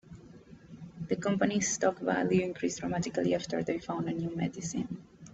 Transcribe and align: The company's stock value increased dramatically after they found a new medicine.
The 1.09 1.15
company's 1.15 1.71
stock 1.71 1.99
value 1.99 2.41
increased 2.41 2.79
dramatically 2.79 3.35
after 3.35 3.61
they 3.61 3.77
found 3.77 4.09
a 4.09 4.13
new 4.13 4.35
medicine. 4.35 4.97